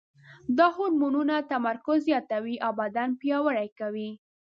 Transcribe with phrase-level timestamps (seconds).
[0.57, 4.09] دا هورمونونه تمرکز زیاتوي او بدن پیاوړی کوي.